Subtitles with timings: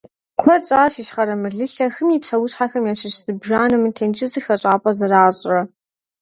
[0.39, 5.61] Куэд щӀащ Ищхъэрэ Мылылъэ хым и псэущхьэхэм ящыщ зыбжанэм мы тенджызыр хэщӀапӀэ зэращӀрэ.